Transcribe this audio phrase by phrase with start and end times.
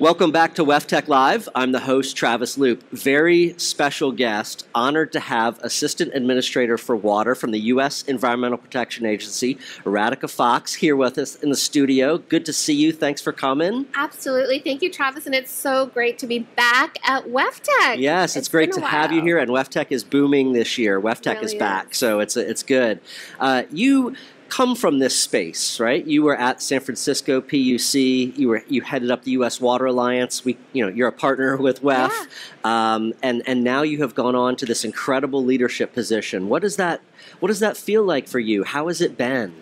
[0.00, 1.48] Welcome back to WEFTEC Live.
[1.56, 2.88] I'm the host, Travis Loop.
[2.92, 4.64] Very special guest.
[4.72, 8.02] Honored to have Assistant Administrator for Water from the U.S.
[8.02, 12.18] Environmental Protection Agency, Radhika Fox, here with us in the studio.
[12.18, 12.92] Good to see you.
[12.92, 13.86] Thanks for coming.
[13.96, 14.60] Absolutely.
[14.60, 15.26] Thank you, Travis.
[15.26, 17.98] And it's so great to be back at WEFTEC.
[17.98, 19.38] Yes, it's, it's great to have you here.
[19.38, 21.00] And WEFTEC is booming this year.
[21.00, 21.90] WEFTEC really is back.
[21.90, 21.96] Is.
[21.96, 23.00] So it's, it's good.
[23.40, 24.14] Uh, you
[24.48, 26.04] come from this space, right?
[26.06, 28.36] You were at San Francisco PUC.
[28.36, 29.60] You were you headed up the U.S.
[29.60, 30.44] Water Alliance.
[30.44, 32.94] We, you know, you're a partner with WEF, yeah.
[32.94, 36.48] um, and and now you have gone on to this incredible leadership position.
[36.48, 37.00] What does that
[37.40, 38.64] What does that feel like for you?
[38.64, 39.54] How has it been?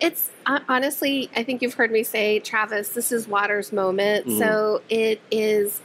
[0.00, 4.26] It's uh, honestly, I think you've heard me say, Travis, this is water's moment.
[4.26, 4.38] Mm.
[4.38, 5.80] So it is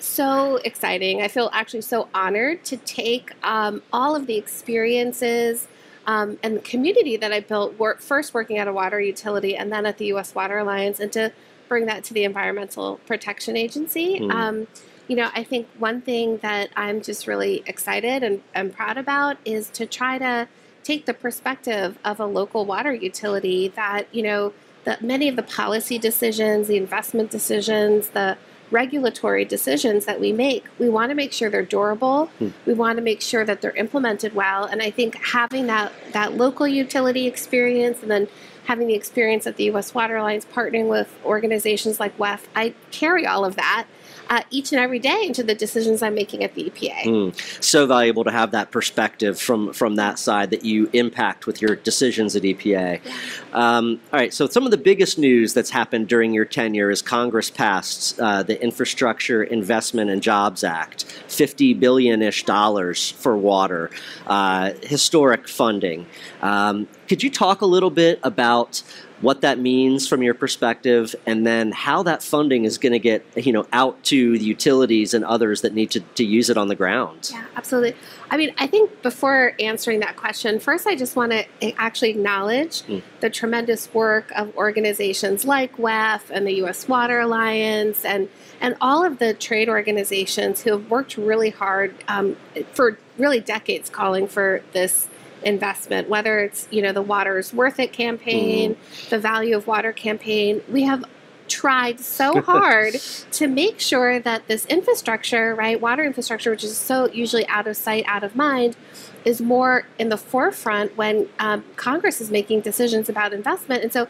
[0.00, 1.22] so exciting.
[1.22, 5.68] I feel actually so honored to take um, all of the experiences
[6.06, 9.72] um, and the community that I built, work, first working at a water utility and
[9.72, 10.34] then at the U.S.
[10.34, 11.32] Water Alliance, and to
[11.68, 14.20] bring that to the Environmental Protection Agency.
[14.20, 14.32] Mm.
[14.32, 14.66] Um,
[15.08, 19.36] you know, I think one thing that I'm just really excited and, and proud about
[19.44, 20.48] is to try to
[20.84, 24.52] take the perspective of a local water utility that, you know,
[24.84, 28.36] that many of the policy decisions, the investment decisions, the
[28.72, 32.26] regulatory decisions that we make, we want to make sure they're durable.
[32.38, 32.48] Hmm.
[32.66, 34.64] We want to make sure that they're implemented well.
[34.64, 38.28] And I think having that that local utility experience and then
[38.64, 39.94] having the experience at the U.S.
[39.94, 43.86] Water Alliance partnering with organizations like WEF, I carry all of that
[44.32, 47.02] uh, each and every day into the decisions I'm making at the EPA.
[47.02, 47.62] Mm.
[47.62, 51.76] So valuable to have that perspective from from that side that you impact with your
[51.76, 53.04] decisions at EPA.
[53.04, 53.12] Yeah.
[53.52, 54.32] Um, all right.
[54.32, 58.42] So some of the biggest news that's happened during your tenure is Congress passed uh,
[58.42, 63.90] the Infrastructure Investment and Jobs Act, fifty billion ish dollars for water,
[64.26, 66.06] uh, historic funding.
[66.40, 68.82] Um, could you talk a little bit about
[69.20, 73.22] what that means from your perspective, and then how that funding is going to get
[73.36, 76.68] you know out to the utilities and others that need to, to use it on
[76.68, 77.28] the ground.
[77.30, 77.94] Yeah, absolutely.
[78.30, 81.44] I mean, I think before answering that question, first I just want to
[81.76, 83.02] actually acknowledge mm.
[83.20, 86.88] the tremendous work of organizations like WEF and the U.S.
[86.88, 92.38] Water Alliance and and all of the trade organizations who have worked really hard um,
[92.72, 95.10] for really decades calling for this
[95.44, 99.08] investment, whether it's you know the water is worth it campaign, mm.
[99.10, 100.62] the value of water campaign.
[100.70, 101.04] We have
[101.48, 102.94] tried so hard
[103.32, 107.76] to make sure that this infrastructure, right, water infrastructure, which is so usually out of
[107.76, 108.76] sight, out of mind,
[109.24, 113.82] is more in the forefront when um, Congress is making decisions about investment.
[113.82, 114.08] And so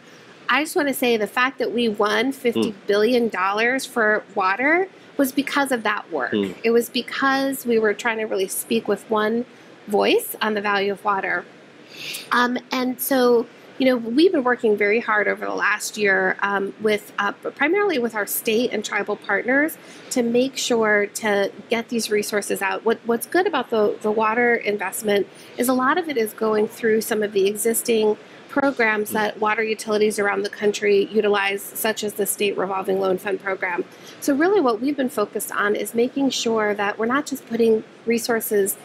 [0.48, 2.86] I just want to say the fact that we won fifty mm.
[2.86, 6.32] billion dollars for water was because of that work.
[6.32, 6.54] Mm.
[6.64, 9.44] It was because we were trying to really speak with one
[9.86, 11.44] voice on the value of water.
[12.30, 13.46] Um, and so,
[13.78, 17.98] you know, we've been working very hard over the last year um, with uh, primarily
[17.98, 19.76] with our state and tribal partners
[20.10, 22.84] to make sure to get these resources out.
[22.84, 25.26] What, what's good about the, the water investment
[25.58, 28.16] is a lot of it is going through some of the existing
[28.52, 33.40] programs that water utilities around the country utilize, such as the State Revolving Loan Fund
[33.40, 33.82] program.
[34.20, 37.82] So, really, what we've been focused on is making sure that we're not just putting
[38.04, 38.76] resources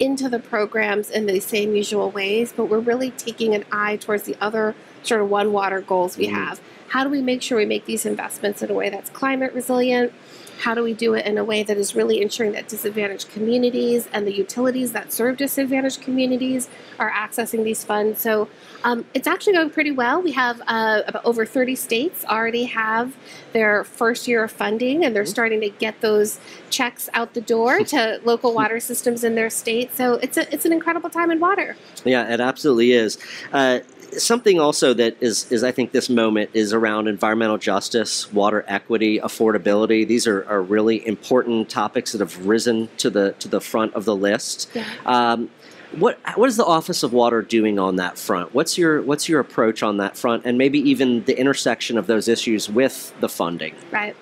[0.00, 4.24] into the programs in the same usual ways, but we're really taking an eye towards
[4.24, 6.36] the other sort of one water goals we mm-hmm.
[6.36, 6.60] have.
[6.90, 10.12] How do we make sure we make these investments in a way that's climate resilient?
[10.58, 14.08] How do we do it in a way that is really ensuring that disadvantaged communities
[14.12, 16.68] and the utilities that serve disadvantaged communities
[16.98, 18.20] are accessing these funds?
[18.20, 18.48] So
[18.82, 20.20] um, it's actually going pretty well.
[20.20, 23.16] We have uh, about over 30 states already have
[23.52, 25.30] their first year of funding, and they're mm-hmm.
[25.30, 29.94] starting to get those checks out the door to local water systems in their state.
[29.94, 31.76] So it's a, it's an incredible time in water.
[32.04, 33.16] Yeah, it absolutely is.
[33.52, 33.80] Uh,
[34.18, 39.18] something also that is, is I think this moment is around environmental justice, water equity,
[39.18, 40.06] affordability.
[40.06, 44.04] These are, are really important topics that have risen to the to the front of
[44.04, 44.70] the list.
[44.74, 44.86] Yeah.
[45.06, 45.50] Um,
[45.92, 48.54] what what is the Office of Water doing on that front?
[48.54, 52.28] What's your what's your approach on that front, and maybe even the intersection of those
[52.28, 53.74] issues with the funding?
[53.90, 54.14] Right.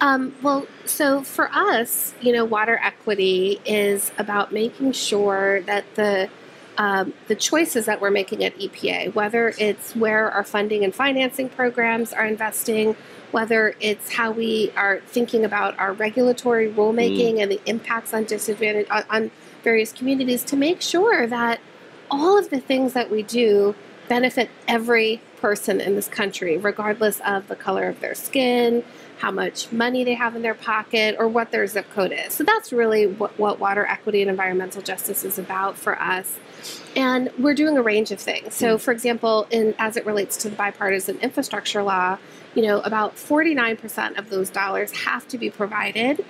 [0.00, 6.30] Um, well, so for us, you know, water equity is about making sure that the
[6.80, 11.50] um, the choices that we're making at EPA, whether it's where our funding and financing
[11.50, 12.96] programs are investing,
[13.32, 17.42] whether it's how we are thinking about our regulatory rulemaking mm.
[17.42, 19.30] and the impacts on disadvantage on, on
[19.62, 21.60] various communities, to make sure that
[22.10, 23.74] all of the things that we do
[24.08, 28.82] benefit every person in this country, regardless of the color of their skin,
[29.20, 32.32] how much money they have in their pocket, or what their zip code is.
[32.32, 36.38] So that's really what, what water equity and environmental justice is about for us.
[36.96, 38.54] And we're doing a range of things.
[38.54, 42.16] So, for example, in as it relates to the bipartisan infrastructure law,
[42.54, 46.24] you know, about 49% of those dollars have to be provided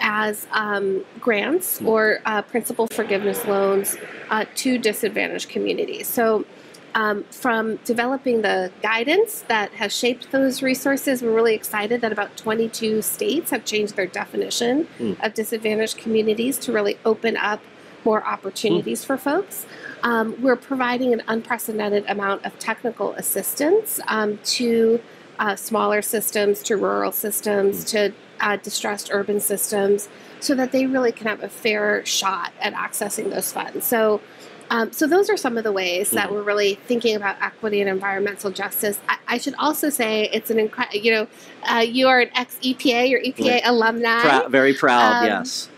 [0.00, 3.96] as um, grants or uh, principal forgiveness loans
[4.30, 6.08] uh, to disadvantaged communities.
[6.08, 6.44] So,
[6.94, 12.36] um, from developing the guidance that has shaped those resources, we're really excited that about
[12.36, 15.24] 22 states have changed their definition mm.
[15.24, 17.60] of disadvantaged communities to really open up
[18.04, 19.06] more opportunities mm.
[19.06, 19.66] for folks.
[20.02, 25.00] Um, we're providing an unprecedented amount of technical assistance um, to
[25.38, 27.88] uh, smaller systems, to rural systems, mm.
[27.88, 30.08] to uh, distressed urban systems,
[30.40, 33.86] so that they really can have a fair shot at accessing those funds.
[33.86, 34.20] So,
[34.70, 36.32] um, so those are some of the ways that mm.
[36.32, 39.00] we're really thinking about equity and environmental justice.
[39.08, 40.98] I, I should also say it's an incredible.
[40.98, 41.28] You know,
[41.64, 43.62] uh, you are an ex EPA, you're EPA right.
[43.64, 44.48] alumni.
[44.48, 45.22] very proud.
[45.22, 45.68] Um, yes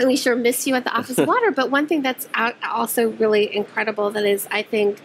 [0.00, 1.50] and we sure miss you at the Office of Water.
[1.50, 2.26] But one thing that's
[2.64, 4.98] also really incredible that is, I think,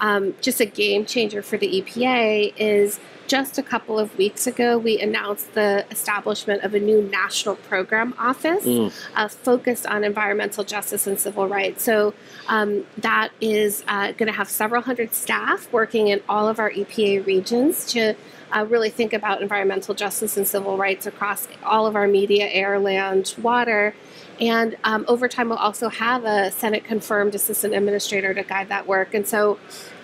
[0.00, 2.98] um, just a game changer for the EPA is
[3.28, 8.14] just a couple of weeks ago, we announced the establishment of a new national program
[8.18, 8.92] office mm.
[9.14, 11.84] uh, focused on environmental justice and civil rights.
[11.84, 12.14] So
[12.48, 16.70] um, that is uh, going to have several hundred staff working in all of our
[16.70, 18.14] EPA regions to
[18.50, 22.78] uh, really think about environmental justice and civil rights across all of our media, air,
[22.78, 23.94] land, water.
[24.40, 28.86] And um, over time, we'll also have a Senate confirmed assistant administrator to guide that
[28.86, 29.12] work.
[29.12, 29.58] And so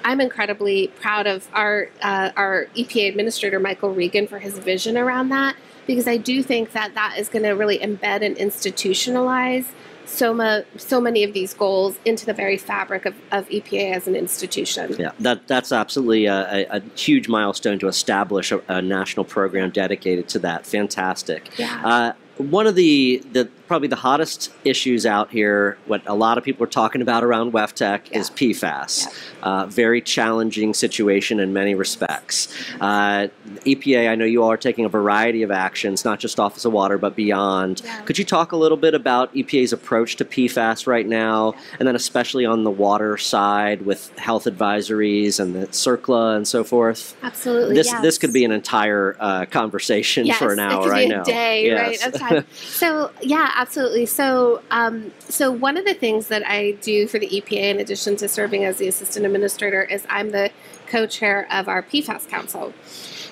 [0.05, 5.31] I'm incredibly proud of our, uh, our EPA administrator, Michael Regan, for his vision around
[5.31, 5.57] that,
[5.87, 9.67] because I do think that that is going to really embed and institutionalize
[10.07, 14.07] so, ma- so many of these goals into the very fabric of, of EPA as
[14.07, 14.95] an institution.
[14.99, 19.71] Yeah, that, that's absolutely a, a, a huge milestone to establish a, a, national program
[19.71, 20.67] dedicated to that.
[20.67, 21.59] Fantastic.
[21.59, 21.81] Yeah.
[21.85, 26.45] Uh, one of the, the probably the hottest issues out here, what a lot of
[26.45, 28.19] people are talking about around WEFTEC yeah.
[28.19, 29.07] is PFAS.
[29.07, 29.13] Yeah.
[29.43, 32.49] Uh, very challenging situation in many respects.
[32.81, 33.29] Uh,
[33.67, 36.73] EPA, I know you all are taking a variety of actions, not just Office of
[36.73, 37.83] Water, but beyond.
[37.85, 38.01] Yeah.
[38.03, 41.97] Could you talk a little bit about EPA's approach to PFAS right now, and then
[41.97, 47.17] especially on the water side with health advisories and the CERCLA and so forth?
[47.23, 47.75] Absolutely.
[47.75, 48.03] This yes.
[48.03, 51.23] this could be an entire uh, conversation yes, for an hour right now.
[51.23, 52.21] Day, yes.
[52.21, 52.45] right?
[52.55, 54.07] so yeah, absolutely.
[54.07, 58.17] So, um, so one of the things that I do for the EPA, in addition
[58.17, 60.51] to serving as the assistant administrator, is I'm the
[60.87, 62.73] co-chair of our PFAS Council.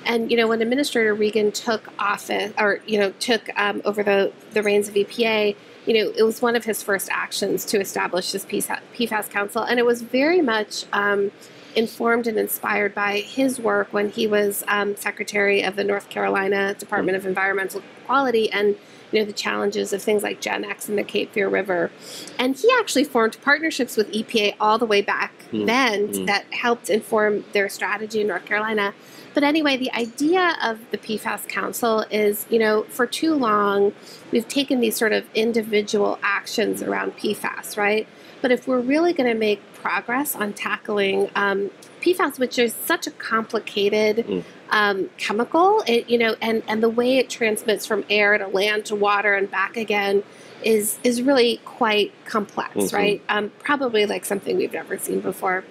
[0.04, 4.32] And you know, when Administrator Regan took office, or you know, took um, over the
[4.52, 5.54] the reins of EPA,
[5.86, 9.78] you know, it was one of his first actions to establish this PFAS Council, and
[9.78, 10.84] it was very much.
[10.92, 11.30] Um,
[11.74, 16.74] informed and inspired by his work when he was um, secretary of the North Carolina
[16.74, 18.76] Department of Environmental Quality and
[19.12, 21.90] you know, the challenges of things like GenX and the Cape Fear River.
[22.38, 25.66] And he actually formed partnerships with EPA all the way back mm.
[25.66, 26.26] then mm.
[26.26, 28.94] that helped inform their strategy in North Carolina.
[29.34, 33.92] But anyway, the idea of the PFAS Council is, you know, for too long,
[34.30, 38.06] we've taken these sort of individual actions around PFAS, right?
[38.42, 41.70] But if we're really going to make progress on tackling um,
[42.02, 44.44] PFAS, which is such a complicated mm.
[44.70, 48.84] um, chemical, it, you know, and, and the way it transmits from air to land
[48.86, 50.22] to water and back again
[50.64, 52.96] is is really quite complex, mm-hmm.
[52.96, 53.22] right?
[53.28, 55.64] Um, probably like something we've never seen before.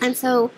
[0.00, 0.50] And so,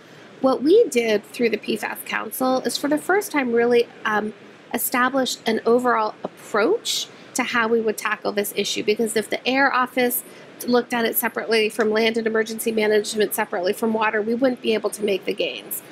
[0.45, 4.35] what we did through the PFAS Council is for the first time really um,
[4.75, 8.83] established an overall approach to how we would tackle this issue.
[8.83, 10.23] Because if the air office
[10.67, 14.75] looked at it separately from land and emergency management separately from water, we wouldn't be
[14.75, 15.83] able to make the gains.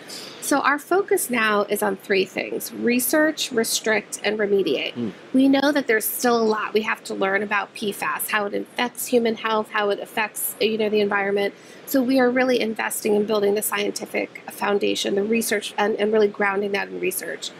[0.41, 4.93] So our focus now is on three things: research, restrict, and remediate.
[4.95, 5.13] Mm.
[5.33, 8.55] We know that there's still a lot we have to learn about PFAS, how it
[8.55, 11.55] affects human health, how it affects you know the environment.
[11.87, 16.29] So we are really investing in building the scientific foundation, the research, and, and really
[16.29, 17.51] grounding that in research.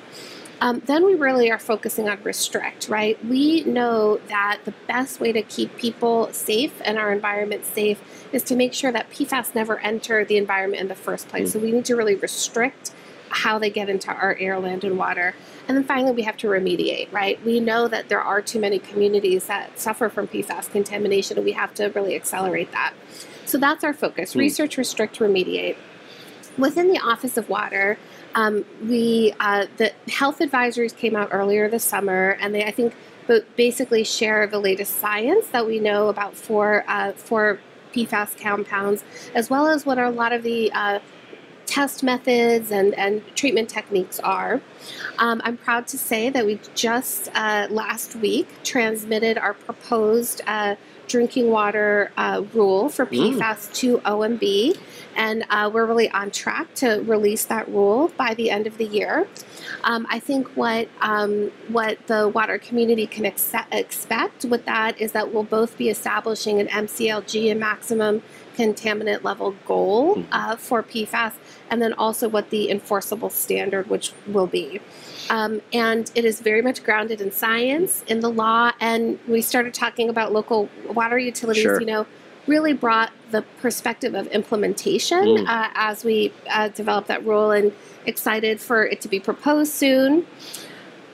[0.63, 3.23] Um, then we really are focusing on restrict, right?
[3.25, 8.01] We know that the best way to keep people safe and our environment safe
[8.31, 11.49] is to make sure that PFAS never enter the environment in the first place.
[11.49, 11.53] Mm.
[11.55, 12.93] So we need to really restrict
[13.31, 15.35] how they get into our air, land, and water.
[15.67, 17.45] And then finally, we have to remediate, right?
[17.45, 21.53] We know that there are too many communities that suffer from PFAS contamination, and we
[21.53, 22.95] have to really accelerate that.
[23.47, 24.39] So that's our focus mm.
[24.39, 25.75] research, restrict, remediate.
[26.57, 27.99] Within the Office of Water,
[28.35, 32.95] um, we uh, the health advisories came out earlier this summer, and they I think
[33.57, 37.61] basically share the latest science that we know about for uh, for
[37.95, 40.99] PFAS compounds, as well as what a lot of the uh,
[41.67, 44.61] test methods and, and treatment techniques are.
[45.19, 50.75] Um, I'm proud to say that we just uh, last week transmitted our proposed uh,
[51.07, 53.75] drinking water uh, rule for PFAS mm.
[53.75, 54.79] to OMB,
[55.17, 58.87] and uh, we're really on track to release that rule by the end of the
[58.87, 59.29] year.
[59.85, 65.13] Um, I think what um, what the water community can ex- expect with that is
[65.13, 68.23] that we'll both be establishing an MCLG and maximum
[68.57, 70.33] contaminant level goal mm-hmm.
[70.33, 71.35] uh, for PFAS,
[71.71, 74.81] and then also what the enforceable standard which will be.
[75.31, 79.75] Um, and it is very much grounded in science, in the law, and we started
[79.75, 81.63] talking about local water utilities.
[81.63, 81.81] Sure.
[81.81, 82.07] You know,
[82.47, 85.49] really brought the perspective of implementation mm.
[85.49, 87.73] uh, as we uh, develop that rule, and
[88.07, 90.27] excited for it to be proposed soon.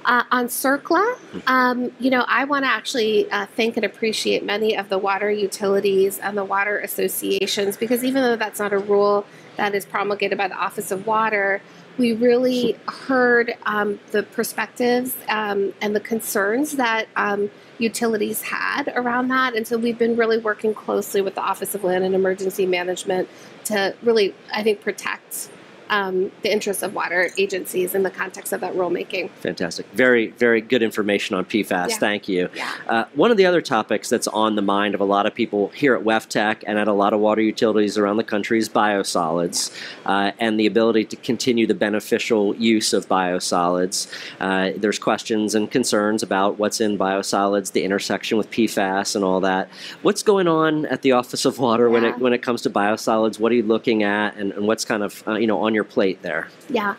[0.05, 4.75] Uh, on CERCLA, um, you know, I want to actually uh, thank and appreciate many
[4.75, 9.27] of the water utilities and the water associations because even though that's not a rule
[9.57, 11.61] that is promulgated by the Office of Water,
[11.99, 19.29] we really heard um, the perspectives um, and the concerns that um, utilities had around
[19.29, 19.55] that.
[19.55, 23.29] And so we've been really working closely with the Office of Land and Emergency Management
[23.65, 25.51] to really, I think, protect
[25.91, 29.31] um, the interests of water agencies in the context of that rulemaking.
[29.41, 29.87] Fantastic.
[29.93, 31.91] Very, very good information on PFAS.
[31.91, 31.99] Yeah.
[31.99, 32.49] Thank you.
[32.55, 32.73] Yeah.
[32.87, 35.69] Uh, one of the other topics that's on the mind of a lot of people
[35.69, 39.75] here at WEFTEC and at a lot of water utilities around the country is biosolids
[40.05, 40.11] yeah.
[40.11, 44.13] uh, and the ability to continue the beneficial use of biosolids.
[44.41, 49.41] Uh, there's questions and concerns about what's in biosolids, the intersection with PFAS, and all
[49.41, 49.69] that.
[50.03, 53.39] What's going on at the Office of Water when it when it comes to biosolids?
[53.39, 55.78] What are you looking at, and, and what's kind of uh, you know on your
[55.79, 56.49] your plate there?
[56.69, 56.97] Yeah.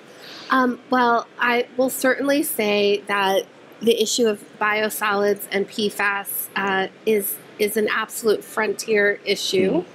[0.50, 3.45] Um, well, I will certainly say that
[3.81, 9.83] the issue of biosolids and PFAS uh, is is an absolute frontier issue.
[9.83, 9.86] Mm.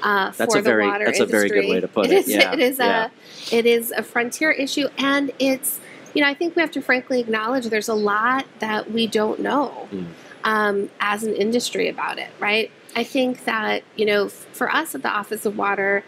[0.00, 1.46] Uh, that's for a the very water that's industry.
[1.46, 2.12] a very good way to put it.
[2.12, 2.52] It is, yeah.
[2.52, 3.10] it is yeah.
[3.50, 5.80] a it is a frontier issue, and it's
[6.14, 9.40] you know I think we have to frankly acknowledge there's a lot that we don't
[9.40, 10.06] know mm.
[10.44, 12.70] um, as an industry about it, right?
[12.98, 16.02] I think that, you know, for us at the Office of Water,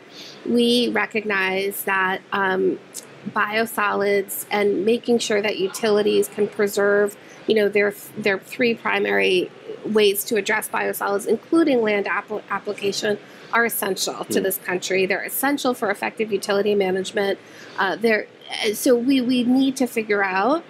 [0.44, 2.80] we recognize that um,
[3.28, 7.16] biosolids and making sure that utilities can preserve,
[7.46, 9.52] you know, their, their three primary
[9.84, 13.18] ways to address biosolids, including land app- application,
[13.52, 14.42] are essential to hmm.
[14.42, 15.06] this country.
[15.06, 17.38] They're essential for effective utility management.
[17.78, 18.26] Uh, they're,
[18.74, 20.64] so we, we need to figure out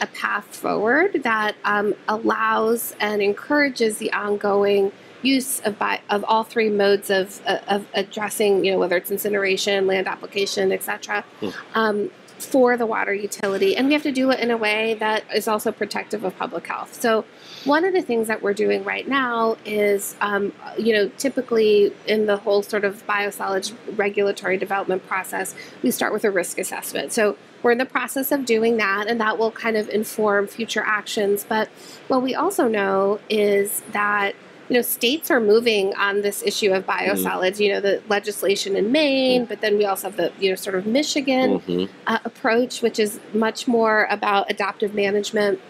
[0.00, 4.90] a path forward that um, allows and encourages the ongoing
[5.26, 9.10] use of bi- of all three modes of, uh, of addressing, you know, whether it's
[9.10, 11.24] incineration, land application, etc.
[11.40, 11.54] Mm.
[11.74, 15.24] Um, for the water utility, and we have to do it in a way that
[15.34, 16.92] is also protective of public health.
[17.00, 17.24] So,
[17.64, 22.26] one of the things that we're doing right now is, um, you know, typically in
[22.26, 27.12] the whole sort of biosolids regulatory development process, we start with a risk assessment.
[27.12, 30.84] So, we're in the process of doing that, and that will kind of inform future
[30.86, 31.44] actions.
[31.48, 31.68] But
[32.06, 34.36] what we also know is that
[34.68, 37.52] you know, states are moving on this issue of biosolids.
[37.52, 37.62] Mm-hmm.
[37.62, 39.48] You know, the legislation in Maine, mm-hmm.
[39.48, 41.92] but then we also have the you know sort of Michigan mm-hmm.
[42.06, 45.60] uh, approach, which is much more about adaptive management.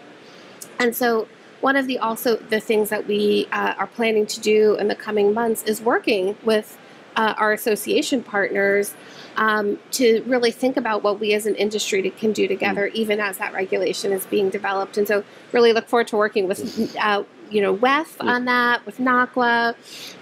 [0.78, 1.28] And so,
[1.60, 4.94] one of the also the things that we uh, are planning to do in the
[4.94, 6.78] coming months is working with
[7.16, 8.94] uh, our association partners
[9.36, 12.96] um, to really think about what we as an industry can do together, mm-hmm.
[12.96, 14.96] even as that regulation is being developed.
[14.96, 15.22] And so,
[15.52, 19.74] really look forward to working with uh, you know, WEF on that, with NACWA,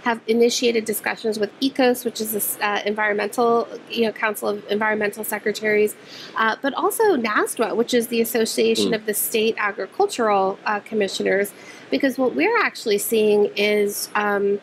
[0.02, 5.24] have initiated discussions with ECOS, which is the uh, environmental, you know, Council of Environmental
[5.24, 5.94] Secretaries,
[6.36, 8.94] uh, but also NASDWA, which is the Association mm.
[8.94, 11.52] of the State Agricultural uh, Commissioners,
[11.90, 14.60] because what we're actually seeing is um,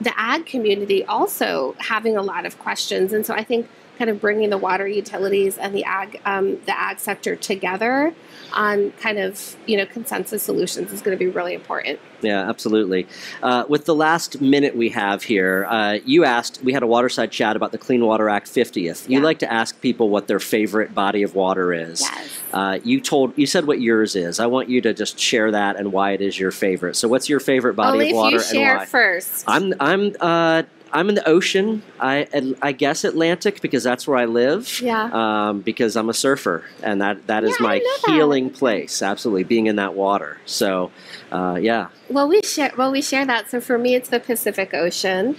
[0.00, 4.20] the ag community also having a lot of questions, and so I think kind of
[4.20, 8.14] bringing the water utilities and the ag um, the ag sector together
[8.52, 12.00] on kind of you know consensus solutions is going to be really important.
[12.20, 13.06] Yeah, absolutely.
[13.42, 17.30] Uh, with the last minute we have here, uh, you asked we had a waterside
[17.30, 19.08] chat about the Clean Water Act 50th.
[19.08, 22.00] You like to ask people what their favorite body of water is.
[22.00, 22.30] Yes.
[22.52, 24.40] Uh, you told you said what yours is.
[24.40, 26.96] I want you to just share that and why it is your favorite.
[26.96, 28.86] So, what's your favorite body Only of water if you share?
[28.86, 31.82] First, I'm I'm uh, I'm in the ocean.
[32.00, 32.26] I
[32.62, 34.80] I guess Atlantic because that's where I live.
[34.80, 35.10] Yeah.
[35.12, 38.58] Um, because I'm a surfer, and that that is yeah, my healing that.
[38.58, 39.02] place.
[39.02, 40.38] Absolutely, being in that water.
[40.46, 40.90] So,
[41.30, 41.88] uh, yeah.
[42.08, 42.72] Well, we share.
[42.76, 43.50] Well, we share that.
[43.50, 45.36] So for me, it's the Pacific Ocean,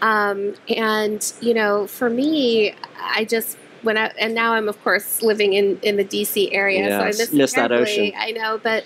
[0.00, 5.22] um, and you know, for me, I just when I and now I'm of course
[5.22, 8.12] living in in the DC area, yeah, so I miss, miss that ocean.
[8.16, 8.84] I know, but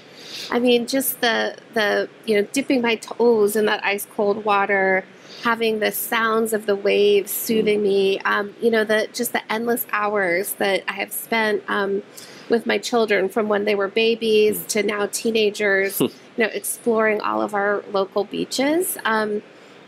[0.50, 5.04] I mean, just the the you know dipping my toes in that ice cold water
[5.42, 8.18] having the sounds of the waves soothing me.
[8.20, 12.02] Um, you know, the just the endless hours that I have spent um,
[12.48, 16.00] with my children from when they were babies to now teenagers.
[16.00, 18.96] you know, exploring all of our local beaches.
[19.04, 19.42] Um,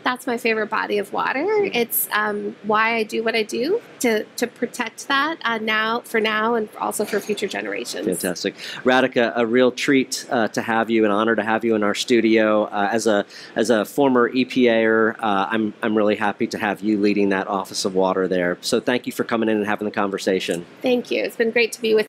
[0.05, 1.43] that's my favorite body of water.
[1.73, 6.21] It's um, why I do what I do to to protect that uh, now for
[6.21, 8.05] now and also for future generations.
[8.05, 9.33] Fantastic, Radhika.
[9.35, 12.65] A real treat uh, to have you, an honor to have you in our studio.
[12.65, 16.99] Uh, as a as a former EPAer, uh, I'm I'm really happy to have you
[16.99, 18.59] leading that Office of Water there.
[18.61, 20.67] So thank you for coming in and having the conversation.
[20.83, 21.23] Thank you.
[21.23, 22.03] It's been great to be with.